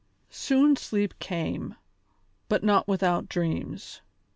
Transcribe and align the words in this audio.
Soon 0.31 0.75
sleep 0.77 1.13
came, 1.19 1.75
but 2.49 2.63
not 2.63 2.87
without 2.87 3.29
dreams. 3.29 4.01